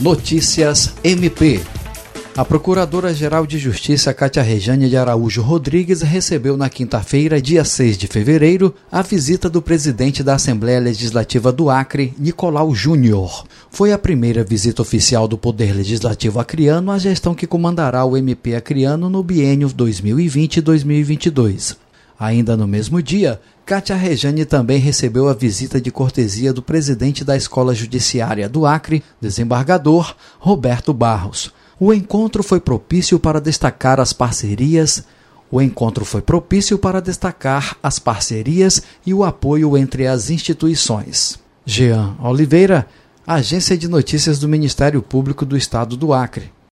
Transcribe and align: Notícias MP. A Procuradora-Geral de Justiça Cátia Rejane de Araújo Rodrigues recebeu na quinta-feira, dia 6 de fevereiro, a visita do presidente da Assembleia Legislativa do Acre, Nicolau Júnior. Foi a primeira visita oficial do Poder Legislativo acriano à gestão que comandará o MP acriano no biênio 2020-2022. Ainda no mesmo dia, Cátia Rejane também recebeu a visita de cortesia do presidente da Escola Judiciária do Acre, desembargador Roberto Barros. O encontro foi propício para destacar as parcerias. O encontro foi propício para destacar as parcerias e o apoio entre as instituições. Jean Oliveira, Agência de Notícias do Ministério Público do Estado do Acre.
Notícias 0.00 0.94
MP. 1.02 1.60
A 2.36 2.44
Procuradora-Geral 2.44 3.44
de 3.44 3.58
Justiça 3.58 4.14
Cátia 4.14 4.44
Rejane 4.44 4.88
de 4.88 4.96
Araújo 4.96 5.42
Rodrigues 5.42 6.02
recebeu 6.02 6.56
na 6.56 6.70
quinta-feira, 6.70 7.42
dia 7.42 7.64
6 7.64 7.98
de 7.98 8.06
fevereiro, 8.06 8.72
a 8.92 9.02
visita 9.02 9.50
do 9.50 9.60
presidente 9.60 10.22
da 10.22 10.36
Assembleia 10.36 10.78
Legislativa 10.78 11.50
do 11.50 11.68
Acre, 11.68 12.14
Nicolau 12.16 12.72
Júnior. 12.72 13.44
Foi 13.72 13.92
a 13.92 13.98
primeira 13.98 14.44
visita 14.44 14.82
oficial 14.82 15.26
do 15.26 15.36
Poder 15.36 15.74
Legislativo 15.74 16.38
acriano 16.38 16.92
à 16.92 16.98
gestão 16.98 17.34
que 17.34 17.44
comandará 17.44 18.04
o 18.04 18.16
MP 18.16 18.54
acriano 18.54 19.10
no 19.10 19.24
biênio 19.24 19.68
2020-2022. 19.68 21.87
Ainda 22.18 22.56
no 22.56 22.66
mesmo 22.66 23.00
dia, 23.00 23.40
Cátia 23.64 23.94
Rejane 23.94 24.44
também 24.44 24.78
recebeu 24.78 25.28
a 25.28 25.34
visita 25.34 25.80
de 25.80 25.90
cortesia 25.90 26.52
do 26.52 26.60
presidente 26.60 27.24
da 27.24 27.36
Escola 27.36 27.74
Judiciária 27.74 28.48
do 28.48 28.66
Acre, 28.66 29.04
desembargador 29.20 30.16
Roberto 30.40 30.92
Barros. 30.92 31.52
O 31.78 31.94
encontro 31.94 32.42
foi 32.42 32.58
propício 32.58 33.20
para 33.20 33.40
destacar 33.40 34.00
as 34.00 34.12
parcerias. 34.12 35.04
O 35.48 35.62
encontro 35.62 36.04
foi 36.04 36.20
propício 36.20 36.76
para 36.76 37.00
destacar 37.00 37.76
as 37.80 38.00
parcerias 38.00 38.82
e 39.06 39.14
o 39.14 39.22
apoio 39.22 39.76
entre 39.76 40.08
as 40.08 40.28
instituições. 40.28 41.38
Jean 41.64 42.16
Oliveira, 42.20 42.86
Agência 43.24 43.78
de 43.78 43.86
Notícias 43.86 44.40
do 44.40 44.48
Ministério 44.48 45.00
Público 45.02 45.44
do 45.44 45.56
Estado 45.56 45.96
do 45.96 46.12
Acre. 46.12 46.50